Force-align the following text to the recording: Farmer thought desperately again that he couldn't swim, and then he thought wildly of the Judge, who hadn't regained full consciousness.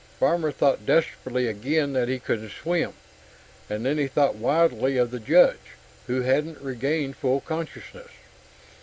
Farmer 0.19 0.51
thought 0.51 0.83
desperately 0.83 1.45
again 1.45 1.93
that 1.93 2.07
he 2.07 2.17
couldn't 2.17 2.49
swim, 2.53 2.93
and 3.69 3.85
then 3.85 3.99
he 3.99 4.07
thought 4.07 4.33
wildly 4.33 4.97
of 4.97 5.11
the 5.11 5.19
Judge, 5.19 5.77
who 6.07 6.21
hadn't 6.21 6.59
regained 6.59 7.15
full 7.17 7.41
consciousness. 7.41 8.09